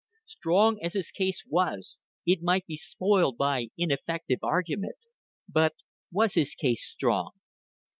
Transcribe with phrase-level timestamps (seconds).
[0.25, 4.95] Strong as his case was, it might be spoiled by ineffective argument.
[5.47, 5.75] But
[6.11, 7.33] was his case strong?